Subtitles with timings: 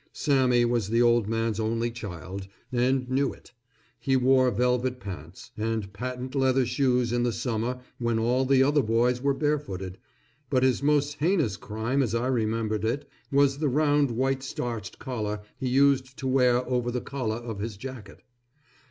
[0.13, 3.51] Sammy was the old man's only child, and knew it.
[3.99, 8.81] He wore velvet pants: and patent leather shoes in the summer when all the other
[8.81, 9.99] boys were barefooted;
[10.49, 15.41] but his most heinous crime as I remembered it, was the round white starched collar
[15.59, 18.23] he used to wear over the collar of his jacket.